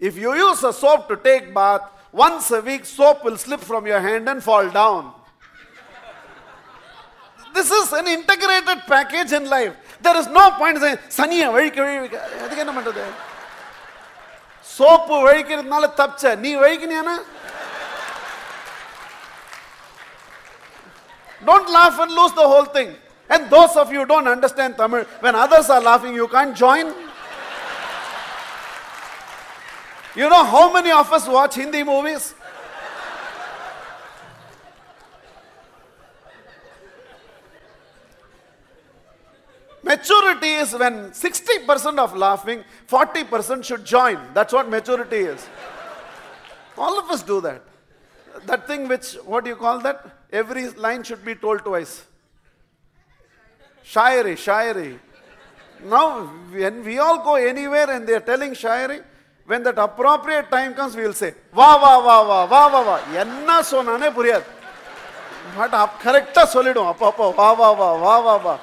If 0.00 0.18
you 0.18 0.34
use 0.36 0.62
a 0.62 0.72
soap 0.74 1.08
to 1.08 1.16
take 1.18 1.54
bath, 1.54 1.84
once 2.14 2.50
a 2.50 2.60
week 2.60 2.84
soap 2.86 3.24
will 3.24 3.36
slip 3.36 3.60
from 3.60 3.86
your 3.86 4.00
hand 4.00 4.28
and 4.28 4.42
fall 4.42 4.68
down. 4.70 5.12
this 7.53 7.69
is 7.71 7.91
an 7.93 8.07
integrated 8.07 8.79
package 8.87 9.31
in 9.33 9.49
life. 9.49 9.73
There 10.01 10.17
is 10.17 10.27
no 10.27 10.51
point 10.51 10.77
in 10.77 10.97
saying, 11.17 11.31
വഴിക്ക് 11.55 11.81
വഴി 11.85 11.97
അതൊക്കെ 12.43 12.63
very 12.63 12.73
പണ്ടത് 12.77 13.03
Don't 21.43 21.69
laugh 21.71 21.99
and 21.99 22.11
lose 22.11 22.33
the 22.33 22.47
whole 22.51 22.65
thing. 22.65 22.95
And 23.29 23.49
those 23.49 23.75
of 23.75 23.91
you 23.91 23.99
who 23.99 24.05
don't 24.05 24.27
understand 24.27 24.77
Tamil, 24.77 25.03
when 25.21 25.35
others 25.35 25.69
are 25.69 25.81
laughing, 25.81 26.13
you 26.13 26.27
can't 26.27 26.55
join. 26.55 26.93
You 30.13 30.29
know 30.29 30.43
how 30.43 30.71
many 30.71 30.91
of 30.91 31.11
us 31.11 31.27
watch 31.27 31.55
Hindi 31.55 31.83
movies? 31.83 32.35
Maturity 39.82 40.52
is 40.62 40.72
when 40.74 41.10
60% 41.10 41.98
of 41.98 42.16
laughing, 42.16 42.64
40% 42.88 43.64
should 43.64 43.84
join. 43.84 44.18
That's 44.34 44.52
what 44.52 44.68
maturity 44.68 45.16
is. 45.16 45.46
All 46.76 46.98
of 46.98 47.10
us 47.10 47.22
do 47.22 47.40
that. 47.42 47.62
That 48.46 48.66
thing 48.66 48.88
which, 48.88 49.14
what 49.24 49.44
do 49.44 49.50
you 49.50 49.56
call 49.56 49.78
that? 49.80 50.04
Every 50.32 50.68
line 50.70 51.02
should 51.04 51.24
be 51.24 51.34
told 51.36 51.60
twice. 51.60 52.04
Shairi, 53.86 54.34
shairi. 54.34 54.98
Now, 55.84 56.26
when 56.50 56.84
we 56.84 56.98
all 56.98 57.22
go 57.22 57.36
anywhere 57.36 57.88
and 57.90 58.06
they 58.06 58.14
are 58.14 58.20
telling 58.20 58.52
shairi, 58.52 59.02
when 59.48 59.62
that 59.62 59.78
appropriate 59.78 60.50
time 60.50 60.74
comes, 60.74 60.96
we 60.96 61.02
will 61.02 61.18
say, 61.22 61.32
வா 61.58 61.68
வா 61.82 61.92
வா 62.06 62.16
வா 62.28 62.38
வா 62.52 62.62
வா 62.72 62.80
வா 62.86 62.96
என்ன 63.22 63.58
சொன்னானே 63.72 64.08
புரியாது 64.16 64.46
பட் 65.58 65.76
கரெக்டாக 66.04 66.46
சொல்லிடும் 66.54 66.88
அப்போ 66.92 67.06
அப்போ 67.10 67.26
வா 67.38 67.50
வா 67.60 67.68
வா 67.80 67.90
வா 68.04 68.14
வா 68.26 68.34
வா 68.46 68.54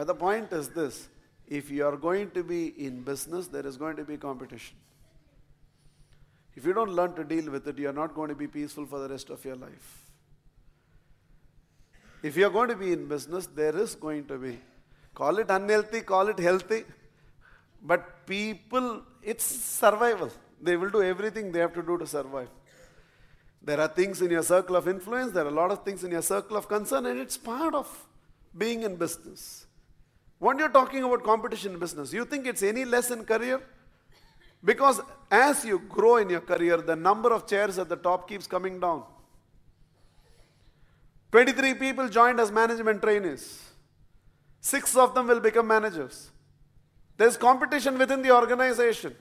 But 0.00 0.06
the 0.06 0.14
point 0.14 0.50
is 0.54 0.70
this 0.70 1.10
if 1.46 1.70
you 1.70 1.84
are 1.86 1.94
going 1.94 2.30
to 2.30 2.42
be 2.42 2.68
in 2.84 3.02
business, 3.02 3.48
there 3.48 3.66
is 3.66 3.76
going 3.76 3.96
to 3.96 4.04
be 4.10 4.16
competition. 4.16 4.74
If 6.56 6.64
you 6.64 6.72
don't 6.72 6.94
learn 6.98 7.12
to 7.16 7.24
deal 7.32 7.50
with 7.50 7.68
it, 7.68 7.78
you 7.78 7.90
are 7.90 7.98
not 7.98 8.14
going 8.14 8.30
to 8.30 8.34
be 8.34 8.46
peaceful 8.46 8.86
for 8.86 8.98
the 8.98 9.10
rest 9.10 9.28
of 9.28 9.44
your 9.44 9.56
life. 9.56 10.06
If 12.22 12.38
you 12.38 12.46
are 12.46 12.50
going 12.50 12.70
to 12.70 12.76
be 12.76 12.94
in 12.94 13.08
business, 13.08 13.44
there 13.44 13.76
is 13.76 13.94
going 13.94 14.24
to 14.28 14.38
be, 14.38 14.58
call 15.14 15.36
it 15.36 15.50
unhealthy, 15.50 16.00
call 16.00 16.28
it 16.28 16.38
healthy, 16.38 16.84
but 17.82 18.26
people, 18.26 19.02
it's 19.22 19.44
survival. 19.44 20.30
They 20.62 20.78
will 20.78 20.88
do 20.88 21.02
everything 21.02 21.52
they 21.52 21.60
have 21.60 21.74
to 21.74 21.82
do 21.82 21.98
to 21.98 22.06
survive. 22.06 22.48
There 23.62 23.78
are 23.78 23.88
things 23.88 24.22
in 24.22 24.30
your 24.30 24.44
circle 24.44 24.76
of 24.76 24.88
influence, 24.88 25.32
there 25.32 25.44
are 25.44 25.48
a 25.48 25.58
lot 25.62 25.70
of 25.70 25.84
things 25.84 26.04
in 26.04 26.10
your 26.10 26.22
circle 26.22 26.56
of 26.56 26.68
concern, 26.68 27.04
and 27.04 27.20
it's 27.20 27.36
part 27.36 27.74
of 27.74 28.06
being 28.56 28.82
in 28.82 28.96
business. 28.96 29.66
When 30.40 30.58
you're 30.58 30.70
talking 30.70 31.04
about 31.04 31.22
competition 31.22 31.74
in 31.74 31.78
business, 31.78 32.14
you 32.14 32.24
think 32.24 32.46
it's 32.46 32.62
any 32.62 32.86
less 32.86 33.10
in 33.10 33.24
career? 33.24 33.60
Because 34.64 35.00
as 35.30 35.64
you 35.66 35.78
grow 35.78 36.16
in 36.16 36.30
your 36.30 36.40
career, 36.40 36.78
the 36.78 36.96
number 36.96 37.32
of 37.32 37.46
chairs 37.46 37.78
at 37.78 37.90
the 37.90 37.96
top 37.96 38.26
keeps 38.26 38.46
coming 38.46 38.80
down. 38.80 39.04
23 41.30 41.74
people 41.74 42.08
joined 42.08 42.40
as 42.40 42.50
management 42.50 43.02
trainees. 43.02 43.62
Six 44.60 44.96
of 44.96 45.14
them 45.14 45.28
will 45.28 45.40
become 45.40 45.66
managers. 45.66 46.30
There's 47.18 47.36
competition 47.36 47.98
within 47.98 48.22
the 48.22 48.34
organization. 48.34 49.14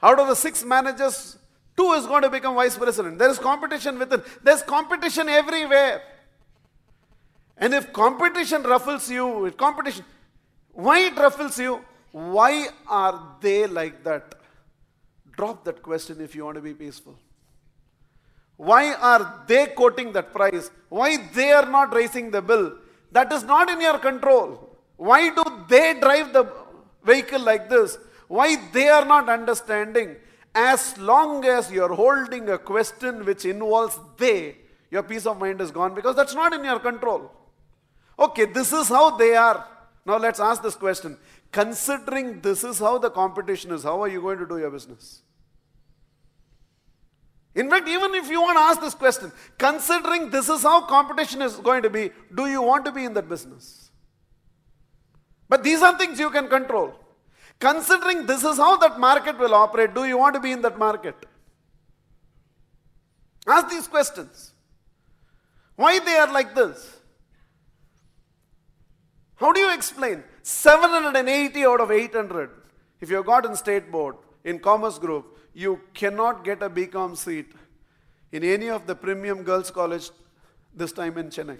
Out 0.00 0.20
of 0.20 0.28
the 0.28 0.36
six 0.36 0.64
managers, 0.64 1.38
two 1.76 1.92
is 1.92 2.06
going 2.06 2.22
to 2.22 2.30
become 2.30 2.54
vice 2.54 2.78
president. 2.78 3.18
There 3.18 3.30
is 3.30 3.38
competition 3.38 3.98
within. 3.98 4.22
There's 4.44 4.62
competition 4.62 5.28
everywhere. 5.28 6.02
And 7.56 7.72
if 7.72 7.92
competition 7.92 8.62
ruffles 8.62 9.10
you, 9.10 9.52
competition, 9.56 10.04
why 10.72 11.06
it 11.06 11.16
ruffles 11.16 11.58
you? 11.58 11.84
Why 12.10 12.68
are 12.88 13.36
they 13.40 13.66
like 13.66 14.02
that? 14.04 14.34
Drop 15.36 15.64
that 15.64 15.82
question 15.82 16.20
if 16.20 16.34
you 16.34 16.44
want 16.44 16.56
to 16.56 16.60
be 16.60 16.74
peaceful. 16.74 17.16
Why 18.56 18.94
are 18.94 19.42
they 19.46 19.66
quoting 19.66 20.12
that 20.12 20.32
price? 20.32 20.70
Why 20.88 21.16
they 21.34 21.50
are 21.52 21.66
not 21.66 21.92
raising 21.92 22.30
the 22.30 22.40
bill? 22.40 22.78
That 23.10 23.32
is 23.32 23.42
not 23.42 23.68
in 23.68 23.80
your 23.80 23.98
control. 23.98 24.76
Why 24.96 25.30
do 25.30 25.42
they 25.68 25.98
drive 26.00 26.32
the 26.32 26.52
vehicle 27.04 27.40
like 27.40 27.68
this? 27.68 27.98
Why 28.28 28.56
they 28.72 28.88
are 28.88 29.04
not 29.04 29.28
understanding? 29.28 30.16
As 30.54 30.96
long 30.98 31.44
as 31.44 31.70
you 31.70 31.82
are 31.82 31.94
holding 31.94 32.48
a 32.48 32.58
question 32.58 33.24
which 33.24 33.44
involves 33.44 33.98
they, 34.16 34.56
your 34.90 35.02
peace 35.02 35.26
of 35.26 35.38
mind 35.38 35.60
is 35.60 35.72
gone 35.72 35.94
because 35.94 36.14
that's 36.14 36.34
not 36.34 36.52
in 36.52 36.64
your 36.64 36.78
control. 36.78 37.32
Okay, 38.18 38.44
this 38.44 38.72
is 38.72 38.88
how 38.88 39.16
they 39.16 39.34
are. 39.34 39.66
Now 40.06 40.18
let's 40.18 40.40
ask 40.40 40.62
this 40.62 40.76
question. 40.76 41.16
Considering 41.50 42.40
this 42.40 42.64
is 42.64 42.78
how 42.78 42.98
the 42.98 43.10
competition 43.10 43.70
is, 43.70 43.82
how 43.84 44.02
are 44.02 44.08
you 44.08 44.20
going 44.20 44.38
to 44.38 44.46
do 44.46 44.58
your 44.58 44.70
business? 44.70 45.22
In 47.54 47.70
fact, 47.70 47.88
even 47.88 48.14
if 48.14 48.28
you 48.28 48.40
want 48.42 48.56
to 48.56 48.62
ask 48.62 48.80
this 48.80 48.94
question, 48.94 49.30
considering 49.58 50.30
this 50.30 50.48
is 50.48 50.62
how 50.62 50.86
competition 50.86 51.40
is 51.40 51.54
going 51.56 51.82
to 51.84 51.90
be, 51.90 52.10
do 52.34 52.46
you 52.46 52.60
want 52.60 52.84
to 52.84 52.92
be 52.92 53.04
in 53.04 53.14
that 53.14 53.28
business? 53.28 53.90
But 55.48 55.62
these 55.62 55.80
are 55.82 55.96
things 55.96 56.18
you 56.18 56.30
can 56.30 56.48
control. 56.48 56.94
Considering 57.60 58.26
this 58.26 58.42
is 58.42 58.56
how 58.56 58.76
that 58.78 58.98
market 58.98 59.38
will 59.38 59.54
operate, 59.54 59.94
do 59.94 60.04
you 60.04 60.18
want 60.18 60.34
to 60.34 60.40
be 60.40 60.50
in 60.50 60.62
that 60.62 60.78
market? 60.78 61.14
Ask 63.46 63.68
these 63.68 63.86
questions. 63.86 64.52
Why 65.76 66.00
they 66.00 66.16
are 66.16 66.32
like 66.32 66.54
this? 66.54 66.96
How 69.36 69.52
do 69.52 69.60
you 69.60 69.72
explain? 69.74 70.22
780 70.42 71.64
out 71.64 71.80
of 71.80 71.90
800. 71.90 72.50
If 73.00 73.10
you 73.10 73.16
have 73.16 73.26
got 73.26 73.44
in 73.44 73.56
state 73.56 73.90
board, 73.90 74.16
in 74.44 74.58
commerce 74.58 74.98
group, 74.98 75.38
you 75.54 75.80
cannot 75.94 76.44
get 76.44 76.62
a 76.62 76.70
BCom 76.70 77.16
seat 77.16 77.52
in 78.32 78.44
any 78.44 78.68
of 78.68 78.86
the 78.86 78.94
premium 78.94 79.42
girls' 79.42 79.70
college 79.70 80.10
this 80.74 80.92
time 80.92 81.16
in 81.18 81.28
Chennai. 81.28 81.58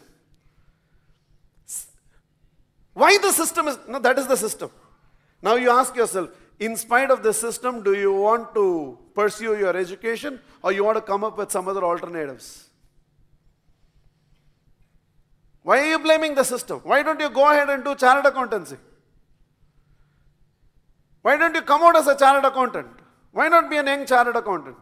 Why 2.92 3.18
the 3.18 3.32
system 3.32 3.68
is, 3.68 3.78
no, 3.88 3.98
that 3.98 4.18
is 4.18 4.26
the 4.26 4.36
system. 4.36 4.70
Now 5.42 5.56
you 5.56 5.70
ask 5.70 5.96
yourself, 5.96 6.30
in 6.60 6.76
spite 6.76 7.10
of 7.10 7.22
the 7.22 7.32
system, 7.32 7.82
do 7.82 7.94
you 7.94 8.12
want 8.12 8.54
to 8.54 8.98
pursue 9.14 9.58
your 9.58 9.76
education 9.76 10.40
or 10.62 10.72
you 10.72 10.84
want 10.84 10.96
to 10.96 11.02
come 11.02 11.24
up 11.24 11.36
with 11.36 11.50
some 11.50 11.68
other 11.68 11.84
alternatives? 11.84 12.70
Why 15.64 15.78
are 15.80 15.90
you 15.92 15.99
blaming 15.99 16.35
the 16.35 16.44
system? 16.44 16.80
Why 16.85 17.02
don't 17.02 17.18
you 17.18 17.30
go 17.30 17.50
ahead 17.50 17.71
and 17.71 17.83
do 17.83 17.94
chartered 17.94 18.26
accountancy? 18.30 18.76
Why 21.23 21.38
don't 21.38 21.54
you 21.54 21.62
come 21.62 21.83
out 21.83 21.97
as 21.97 22.06
a 22.06 22.14
chartered 22.14 22.44
accountant? 22.44 22.88
Why 23.33 23.49
not 23.49 23.71
be 23.71 23.78
an 23.78 23.87
young 23.87 24.04
chartered 24.04 24.37
accountant? 24.37 24.76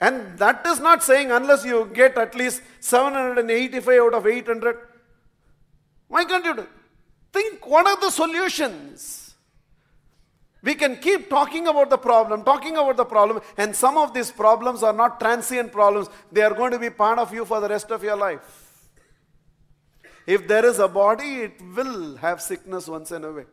And 0.00 0.38
that 0.38 0.66
is 0.66 0.80
not 0.80 1.04
saying 1.04 1.30
unless 1.30 1.62
you 1.62 1.90
get 1.92 2.16
at 2.16 2.34
least 2.34 2.62
785 2.80 4.00
out 4.00 4.14
of 4.14 4.26
800. 4.26 4.78
Why 6.08 6.24
can't 6.24 6.44
you 6.44 6.54
do? 6.54 6.62
it? 6.62 6.68
Think 7.30 7.66
what 7.66 7.86
are 7.86 8.00
the 8.00 8.10
solutions? 8.10 9.34
We 10.62 10.74
can 10.74 10.96
keep 10.96 11.28
talking 11.28 11.68
about 11.68 11.90
the 11.90 11.98
problem, 11.98 12.44
talking 12.44 12.78
about 12.78 12.96
the 12.96 13.04
problem, 13.04 13.42
and 13.58 13.76
some 13.76 13.98
of 13.98 14.14
these 14.14 14.30
problems 14.30 14.82
are 14.82 14.94
not 14.94 15.20
transient 15.20 15.70
problems. 15.70 16.08
They 16.32 16.40
are 16.40 16.54
going 16.54 16.72
to 16.72 16.78
be 16.78 16.88
part 16.88 17.18
of 17.18 17.34
you 17.34 17.44
for 17.44 17.60
the 17.60 17.68
rest 17.68 17.90
of 17.90 18.02
your 18.02 18.16
life. 18.16 18.67
If 20.28 20.46
there 20.46 20.66
is 20.66 20.78
a 20.78 20.86
body, 20.86 21.36
it 21.44 21.62
will 21.74 22.16
have 22.18 22.42
sickness 22.42 22.86
once 22.86 23.10
in 23.12 23.24
a 23.24 23.32
way. 23.32 23.46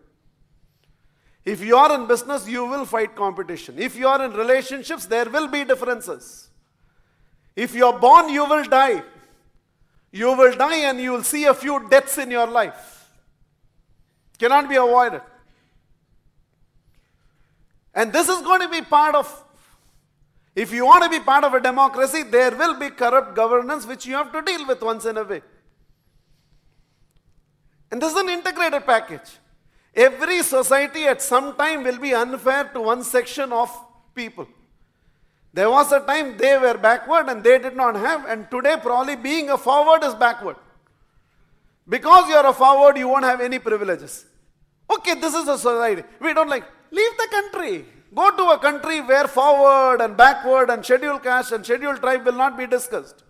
If 1.46 1.64
you 1.64 1.78
are 1.78 1.96
in 1.96 2.06
business, 2.06 2.50
you 2.50 2.66
will 2.66 2.84
fight 2.84 3.16
competition. 3.16 3.80
If 3.80 3.96
you 3.96 4.10
are 4.10 4.22
in 4.26 4.34
relationships, 4.34 5.06
there 5.06 5.30
will 5.30 5.48
be 5.48 5.64
differences. 5.64 6.50
If 7.56 7.74
you 7.74 7.86
are 7.86 7.98
born, 7.98 8.28
you 8.28 8.44
will 8.44 8.66
die. 8.66 9.04
You 10.12 10.36
will 10.36 10.54
die 10.54 10.80
and 10.90 11.00
you 11.00 11.14
will 11.14 11.24
see 11.24 11.46
a 11.46 11.54
few 11.54 11.88
deaths 11.90 12.18
in 12.18 12.30
your 12.30 12.48
life. 12.48 13.10
Cannot 14.38 14.68
be 14.68 14.76
avoided. 14.76 15.22
And 17.94 18.12
this 18.12 18.28
is 18.28 18.42
going 18.42 18.60
to 18.60 18.68
be 18.68 18.82
part 18.82 19.16
of, 19.16 19.46
if 20.54 20.74
you 20.74 20.86
want 20.86 21.06
to 21.06 21.10
be 21.10 21.22
part 21.24 21.46
of 21.46 21.54
a 21.54 21.62
democracy, 21.62 22.24
there 22.24 22.54
will 22.54 22.78
be 22.78 22.90
corrupt 22.90 23.34
governance 23.34 23.88
which 23.88 24.06
you 24.06 24.16
have 24.16 24.34
to 24.34 24.42
deal 24.42 24.68
with 24.68 24.82
once 24.82 25.06
in 25.06 25.16
a 25.16 25.24
way. 25.24 25.42
And 27.92 28.02
this 28.02 28.12
is 28.12 28.18
an 28.18 28.30
integrated 28.30 28.86
package. 28.86 29.38
Every 29.96 30.44
society 30.44 31.06
at 31.06 31.22
some 31.22 31.56
time 31.56 31.84
will 31.84 31.98
be 31.98 32.14
unfair 32.14 32.66
to 32.74 32.82
one 32.82 33.04
section 33.04 33.54
of 33.54 33.72
people. 34.14 34.48
There 35.54 35.70
was 35.70 35.92
a 35.94 36.02
time 36.02 36.36
they 36.38 36.58
were 36.58 36.78
backward 36.78 37.30
and 37.30 37.42
they 37.42 37.58
did 37.60 37.78
not 37.78 37.96
have, 37.96 38.26
and 38.26 38.52
today, 38.52 38.76
probably 38.82 39.16
being 39.16 39.50
a 39.50 39.58
forward 39.58 40.04
is 40.04 40.14
backward. 40.14 40.58
Because 41.88 42.28
you 42.28 42.36
are 42.36 42.48
a 42.48 42.54
forward, 42.54 42.98
you 42.98 43.08
won't 43.08 43.24
have 43.24 43.40
any 43.40 43.60
privileges. 43.60 44.26
Okay, 44.92 45.14
this 45.14 45.34
is 45.34 45.48
a 45.48 45.58
society. 45.58 46.04
We 46.20 46.34
don't 46.34 46.50
like, 46.50 46.66
leave 46.92 47.12
the 47.18 47.28
country. 47.32 47.86
Go 48.14 48.36
to 48.36 48.44
a 48.50 48.58
country 48.60 49.02
where 49.02 49.28
forward 49.28 50.02
and 50.02 50.18
backward 50.18 50.70
and 50.70 50.84
scheduled 50.84 51.24
caste 51.24 51.52
and 51.52 51.64
scheduled 51.66 51.98
tribe 51.98 52.26
will 52.26 52.34
not 52.34 52.58
be 52.58 52.68
discussed. 52.68 53.24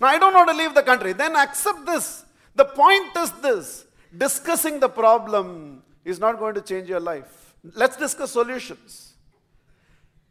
Now, 0.00 0.08
I 0.08 0.18
don't 0.18 0.34
want 0.34 0.48
to 0.50 0.56
leave 0.56 0.74
the 0.74 0.82
country. 0.82 1.12
Then 1.12 1.36
accept 1.36 1.86
this. 1.86 2.24
The 2.54 2.64
point 2.64 3.16
is 3.16 3.30
this 3.32 3.86
discussing 4.16 4.80
the 4.80 4.88
problem 4.88 5.82
is 6.04 6.18
not 6.18 6.38
going 6.38 6.54
to 6.54 6.62
change 6.62 6.88
your 6.88 7.00
life. 7.00 7.54
Let's 7.74 7.96
discuss 7.96 8.32
solutions. 8.32 9.14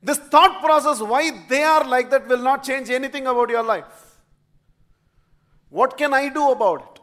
This 0.01 0.17
thought 0.17 0.63
process, 0.63 1.01
why 1.01 1.46
they 1.50 1.63
are 1.63 1.84
like 1.88 2.10
that, 2.12 2.27
will 2.27 2.41
not 2.41 2.63
change 2.63 2.89
anything 2.89 3.27
about 3.27 3.50
your 3.50 3.63
life. 3.63 4.19
What 5.69 5.98
can 5.98 6.13
I 6.13 6.29
do 6.29 6.51
about 6.51 6.81
it? 6.81 7.01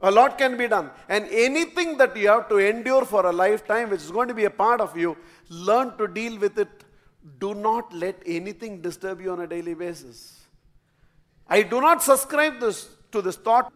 A 0.00 0.10
lot 0.10 0.36
can 0.36 0.56
be 0.56 0.68
done. 0.68 0.90
And 1.08 1.26
anything 1.30 1.96
that 1.98 2.16
you 2.16 2.28
have 2.28 2.48
to 2.48 2.58
endure 2.58 3.04
for 3.04 3.26
a 3.26 3.32
lifetime, 3.32 3.90
which 3.90 4.02
is 4.02 4.10
going 4.10 4.28
to 4.28 4.34
be 4.34 4.44
a 4.44 4.50
part 4.50 4.80
of 4.80 4.96
you, 4.96 5.16
learn 5.48 5.96
to 5.98 6.06
deal 6.06 6.38
with 6.38 6.58
it. 6.58 6.84
Do 7.38 7.54
not 7.54 7.92
let 7.92 8.22
anything 8.26 8.82
disturb 8.82 9.20
you 9.20 9.32
on 9.32 9.40
a 9.40 9.46
daily 9.46 9.74
basis. 9.74 10.40
I 11.48 11.62
do 11.62 11.80
not 11.80 12.02
subscribe 12.02 12.60
this, 12.60 12.88
to 13.12 13.22
this 13.22 13.36
thought 13.36 13.72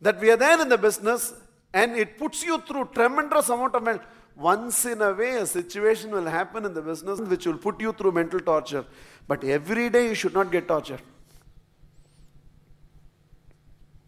that 0.00 0.20
we 0.20 0.30
are 0.30 0.36
there 0.36 0.60
in 0.60 0.68
the 0.68 0.78
business 0.78 1.34
and 1.72 1.96
it 1.96 2.18
puts 2.18 2.42
you 2.42 2.60
through 2.62 2.88
tremendous 2.94 3.48
amount 3.48 3.74
of 3.74 3.82
mental 3.82 4.06
once 4.36 4.86
in 4.86 5.02
a 5.02 5.12
way 5.12 5.36
a 5.36 5.46
situation 5.46 6.10
will 6.10 6.24
happen 6.24 6.64
in 6.64 6.72
the 6.72 6.80
business 6.80 7.20
which 7.20 7.46
will 7.46 7.58
put 7.58 7.80
you 7.80 7.92
through 7.92 8.12
mental 8.12 8.40
torture. 8.40 8.84
But 9.28 9.44
every 9.44 9.90
day 9.90 10.08
you 10.08 10.14
should 10.14 10.32
not 10.32 10.50
get 10.50 10.66
tortured. 10.66 11.02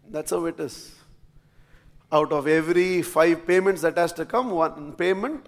That's 0.09 0.31
how 0.31 0.45
it 0.45 0.59
is. 0.59 0.95
Out 2.11 2.31
of 2.31 2.47
every 2.47 3.01
five 3.01 3.45
payments 3.45 3.81
that 3.81 3.97
has 3.97 4.13
to 4.13 4.25
come 4.25 4.51
one 4.51 4.93
payment 4.93 5.47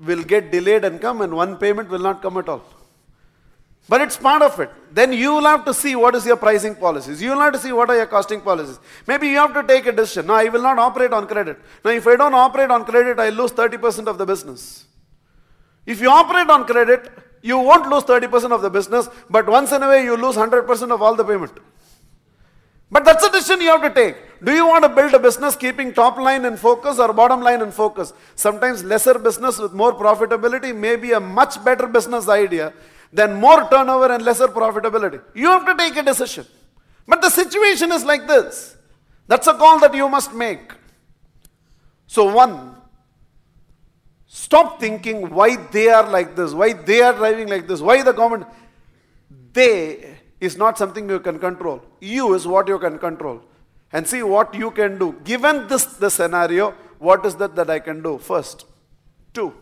will 0.00 0.22
get 0.22 0.50
delayed 0.50 0.84
and 0.84 1.00
come 1.00 1.20
and 1.22 1.34
one 1.34 1.56
payment 1.56 1.88
will 1.88 1.98
not 1.98 2.20
come 2.22 2.36
at 2.36 2.48
all 2.48 2.62
but 3.88 4.00
it's 4.00 4.16
part 4.16 4.42
of 4.42 4.58
it. 4.58 4.70
Then 4.92 5.12
you 5.12 5.34
will 5.34 5.44
have 5.44 5.64
to 5.64 5.74
see 5.74 5.94
what 5.94 6.14
is 6.14 6.26
your 6.26 6.36
pricing 6.36 6.74
policies. 6.74 7.22
You 7.22 7.30
will 7.30 7.40
have 7.40 7.52
to 7.52 7.58
see 7.58 7.72
what 7.72 7.88
are 7.88 7.96
your 7.96 8.06
costing 8.06 8.40
policies. 8.40 8.80
Maybe 9.06 9.28
you 9.28 9.36
have 9.36 9.54
to 9.54 9.62
take 9.62 9.86
a 9.86 9.92
decision. 9.92 10.26
No, 10.26 10.34
I 10.34 10.48
will 10.48 10.62
not 10.62 10.78
operate 10.78 11.12
on 11.12 11.26
credit. 11.26 11.58
Now, 11.84 11.92
if 11.92 12.06
I 12.06 12.16
don't 12.16 12.34
operate 12.34 12.70
on 12.70 12.84
credit, 12.84 13.20
I 13.20 13.28
lose 13.28 13.52
30% 13.52 14.08
of 14.08 14.18
the 14.18 14.26
business. 14.26 14.86
If 15.84 16.00
you 16.00 16.10
operate 16.10 16.50
on 16.50 16.64
credit, 16.64 17.10
you 17.42 17.58
won't 17.58 17.88
lose 17.88 18.02
30% 18.02 18.50
of 18.50 18.60
the 18.60 18.70
business, 18.70 19.08
but 19.30 19.46
once 19.46 19.70
in 19.70 19.82
a 19.82 19.88
way 19.88 20.02
you 20.02 20.16
lose 20.16 20.34
100% 20.34 20.90
of 20.90 21.00
all 21.00 21.14
the 21.14 21.24
payment. 21.24 21.52
But 22.90 23.04
that's 23.04 23.24
a 23.24 23.30
decision 23.30 23.60
you 23.60 23.68
have 23.68 23.82
to 23.82 23.90
take. 23.90 24.16
Do 24.42 24.52
you 24.52 24.66
want 24.66 24.82
to 24.84 24.88
build 24.88 25.14
a 25.14 25.18
business 25.18 25.54
keeping 25.54 25.92
top 25.92 26.18
line 26.18 26.44
in 26.44 26.56
focus 26.56 26.98
or 26.98 27.12
bottom 27.12 27.40
line 27.40 27.62
in 27.62 27.70
focus? 27.70 28.12
Sometimes 28.34 28.82
lesser 28.82 29.18
business 29.18 29.58
with 29.58 29.72
more 29.72 29.92
profitability 29.92 30.74
may 30.74 30.96
be 30.96 31.12
a 31.12 31.20
much 31.20 31.64
better 31.64 31.86
business 31.86 32.28
idea 32.28 32.72
then 33.16 33.34
more 33.34 33.68
turnover 33.70 34.12
and 34.12 34.22
lesser 34.22 34.48
profitability. 34.48 35.20
You 35.34 35.46
have 35.48 35.64
to 35.66 35.74
take 35.74 35.96
a 35.96 36.02
decision. 36.02 36.46
But 37.08 37.22
the 37.22 37.30
situation 37.30 37.90
is 37.92 38.04
like 38.04 38.26
this. 38.26 38.76
That's 39.26 39.46
a 39.46 39.54
call 39.54 39.80
that 39.80 39.94
you 39.94 40.08
must 40.08 40.34
make. 40.34 40.72
So, 42.06 42.32
one, 42.32 42.76
stop 44.26 44.78
thinking 44.78 45.30
why 45.30 45.56
they 45.56 45.88
are 45.88 46.08
like 46.08 46.36
this, 46.36 46.52
why 46.52 46.74
they 46.74 47.00
are 47.00 47.14
driving 47.14 47.48
like 47.48 47.66
this, 47.66 47.80
why 47.80 48.02
the 48.02 48.12
government. 48.12 48.46
They 49.52 50.18
is 50.38 50.58
not 50.58 50.76
something 50.76 51.08
you 51.08 51.20
can 51.20 51.38
control. 51.38 51.82
You 52.00 52.34
is 52.34 52.46
what 52.46 52.68
you 52.68 52.78
can 52.78 52.98
control. 52.98 53.42
And 53.92 54.06
see 54.06 54.22
what 54.22 54.54
you 54.54 54.70
can 54.70 54.98
do. 54.98 55.12
Given 55.24 55.66
this 55.68 55.84
the 55.84 56.10
scenario, 56.10 56.72
what 56.98 57.24
is 57.24 57.36
that 57.36 57.56
that 57.56 57.70
I 57.70 57.78
can 57.78 58.02
do? 58.02 58.18
First. 58.18 58.66
Two 59.32 59.54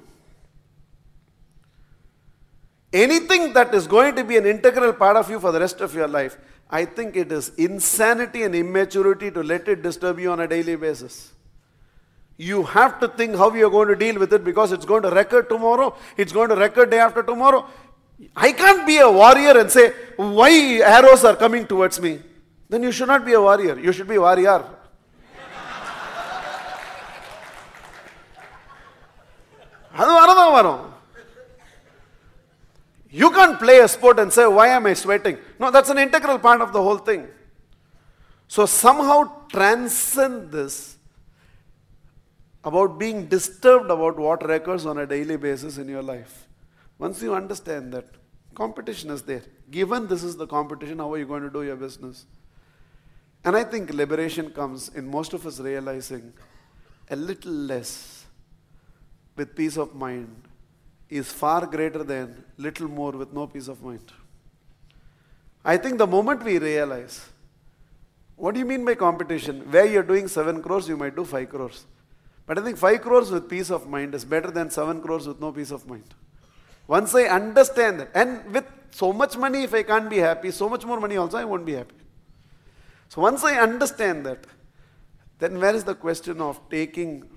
anything 2.94 3.54
that 3.54 3.74
is 3.74 3.88
going 3.88 4.16
to 4.16 4.24
be 4.24 4.38
an 4.38 4.46
integral 4.46 4.94
part 4.94 5.16
of 5.16 5.30
you 5.30 5.40
for 5.40 5.52
the 5.52 5.60
rest 5.60 5.82
of 5.82 5.94
your 5.94 6.08
life, 6.08 6.38
I 6.70 6.86
think 6.86 7.16
it 7.16 7.32
is 7.32 7.50
insanity 7.58 8.44
and 8.44 8.54
immaturity 8.54 9.32
to 9.32 9.42
let 9.42 9.68
it 9.68 9.82
disturb 9.82 10.20
you 10.20 10.32
on 10.32 10.40
a 10.40 10.48
daily 10.48 10.76
basis. 10.76 11.34
You 12.38 12.64
have 12.64 13.00
to 13.02 13.08
think 13.08 13.36
how 13.36 13.54
you're 13.54 13.70
going 13.70 13.90
to 13.90 13.96
deal 13.96 14.18
with 14.18 14.32
it 14.34 14.44
because 14.44 14.72
it's 14.72 14.86
going 14.86 15.04
to 15.04 15.10
record 15.10 15.50
tomorrow, 15.50 15.96
it's 16.16 16.32
going 16.32 16.50
to 16.50 16.56
record 16.56 16.90
day 16.90 17.00
after 17.00 17.24
tomorrow. 17.24 17.66
I 18.36 18.52
can't 18.52 18.86
be 18.86 18.98
a 18.98 19.10
warrior 19.10 19.58
and 19.60 19.72
say, 19.72 19.94
why 20.16 20.52
arrows 20.84 21.24
are 21.24 21.36
coming 21.36 21.66
towards 21.66 22.00
me. 22.00 22.20
Then 22.70 22.84
you 22.84 22.92
should 22.92 23.08
not 23.08 23.26
be 23.26 23.34
a 23.34 23.42
warrior, 23.42 23.80
you 23.80 23.92
should 23.92 24.08
be 24.08 24.16
a 24.16 24.22
warrior. 24.22 24.64
அது 30.02 30.12
வரதான் 30.18 30.54
வரும் 30.58 30.82
you 33.21 33.31
can't 33.31 33.61
play 33.61 33.79
a 33.79 33.87
sport 33.87 34.19
and 34.19 34.33
say, 34.33 34.45
Why 34.45 34.67
am 34.69 34.87
I 34.87 34.95
sweating? 34.95 35.39
No, 35.61 35.71
that's 35.71 35.89
an 35.89 35.99
integral 35.99 36.37
part 36.37 36.61
of 36.61 36.73
the 36.73 36.83
whole 36.83 36.99
thing. 36.99 37.29
So 38.49 38.67
somehow 38.67 39.47
transcend 39.49 40.51
this 40.51 40.97
about 42.65 42.99
being 42.99 43.27
disturbed 43.27 43.89
about 43.89 44.19
what 44.19 44.51
occurs 44.51 44.85
on 44.85 44.99
a 44.99 45.07
daily 45.07 45.37
basis 45.37 45.79
in 45.79 45.89
your 45.89 46.03
life. 46.03 46.49
Once 46.99 47.23
you 47.23 47.37
understand 47.37 47.93
that 47.93 48.07
competition 48.57 49.11
is 49.11 49.23
there, 49.23 49.43
given 49.71 50.09
this 50.09 50.25
is 50.25 50.37
the 50.37 50.49
competition, 50.49 50.99
how 50.99 51.13
are 51.13 51.19
you 51.19 51.27
going 51.27 51.45
to 51.45 51.51
do 51.51 51.63
your 51.63 51.77
business? 51.77 52.27
And 53.45 53.55
I 53.55 53.63
think 53.63 53.93
liberation 53.93 54.51
comes 54.51 54.89
in 54.89 55.07
most 55.07 55.35
of 55.35 55.47
us 55.47 55.61
realizing 55.61 56.33
a 57.09 57.15
little 57.15 57.53
less 57.53 58.25
with 59.37 59.55
peace 59.55 59.77
of 59.77 59.95
mind 59.95 60.49
is 61.09 61.31
far 61.31 61.67
greater 61.67 62.03
than 62.03 62.45
little 62.57 62.89
more 62.89 63.13
with 63.13 63.33
no 63.33 63.47
peace 63.47 63.69
of 63.69 63.83
mind. 63.83 64.13
I 65.65 65.77
think 65.77 65.99
the 65.99 66.07
moment 66.07 66.43
we 66.45 66.59
realize, 66.59 67.27
what 68.37 68.55
do 68.55 68.61
you 68.61 68.67
mean 68.67 68.85
by 68.85 68.95
competition? 68.95 69.61
Where 69.71 69.87
you're 69.87 70.03
doing 70.03 70.29
7 70.29 70.63
crores, 70.63 70.89
you 70.89 70.97
might 70.97 71.15
do 71.15 71.25
5 71.25 71.49
crores. 71.49 71.87
But 72.47 72.59
I 72.59 72.63
think 72.63 72.77
5 72.77 73.01
crores 73.01 73.31
with 73.31 73.49
peace 73.49 73.71
of 73.71 73.89
mind 73.89 74.15
is 74.15 74.25
better 74.25 74.51
than 74.51 74.71
7 74.71 75.01
crores 75.01 75.27
with 75.27 75.41
no 75.41 75.53
peace 75.53 75.71
of 75.71 75.89
mind. 75.89 76.05
Once 76.87 77.15
I 77.15 77.25
understand 77.25 78.01
that, 78.01 78.11
and 78.15 78.45
with 78.53 78.67
so 78.91 79.13
much 79.13 79.37
money, 79.37 79.63
if 79.63 79.73
I 79.73 79.83
can't 79.83 80.11
be 80.11 80.19
happy, 80.19 80.51
so 80.51 80.69
much 80.69 80.85
more 80.85 81.01
money 81.01 81.17
also, 81.17 81.39
I 81.39 81.45
won't 81.45 81.65
be 81.65 81.73
happy. 81.73 81.95
So 83.09 83.23
once 83.23 83.43
I 83.45 83.59
understand 83.59 84.27
that, 84.27 84.47
then 85.39 85.59
where 85.61 85.75
is 85.75 85.85
the 85.85 85.95
question 85.95 86.41
of 86.41 86.61
taking 86.69 87.29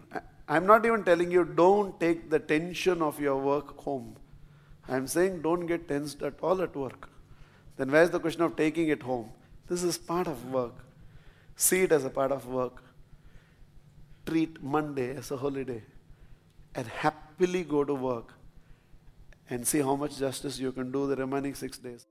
I'm 0.49 0.65
not 0.65 0.85
even 0.85 1.03
telling 1.03 1.29
you 1.29 1.43
don't 1.43 1.99
take 1.99 2.29
the 2.29 2.39
tension 2.39 3.01
of 3.01 3.19
your 3.19 3.37
work 3.37 3.77
home. 3.79 4.15
I'm 4.87 5.07
saying 5.07 5.41
don't 5.41 5.65
get 5.65 5.87
tensed 5.87 6.21
at 6.21 6.35
all 6.41 6.61
at 6.61 6.75
work. 6.75 7.09
Then 7.75 7.91
where's 7.91 8.09
the 8.09 8.19
question 8.19 8.41
of 8.41 8.55
taking 8.55 8.87
it 8.87 9.03
home? 9.03 9.29
This 9.67 9.83
is 9.83 9.97
part 9.97 10.27
of 10.27 10.51
work. 10.51 10.73
See 11.55 11.81
it 11.81 11.91
as 11.91 12.05
a 12.05 12.09
part 12.09 12.31
of 12.31 12.47
work. 12.47 12.81
Treat 14.25 14.61
Monday 14.63 15.15
as 15.15 15.31
a 15.31 15.37
holiday 15.37 15.83
and 16.75 16.87
happily 16.87 17.63
go 17.63 17.83
to 17.83 17.93
work 17.93 18.33
and 19.49 19.67
see 19.67 19.79
how 19.79 19.95
much 19.95 20.17
justice 20.17 20.59
you 20.59 20.71
can 20.71 20.91
do 20.91 21.07
the 21.07 21.15
remaining 21.15 21.55
six 21.55 21.77
days. 21.77 22.05